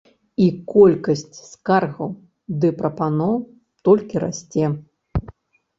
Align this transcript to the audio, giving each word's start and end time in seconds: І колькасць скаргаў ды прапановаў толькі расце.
І 0.43 0.45
колькасць 0.71 1.23
скаргаў 1.49 2.09
ды 2.65 2.73
прапановаў 2.81 3.37
толькі 3.91 4.15
расце. 4.27 4.65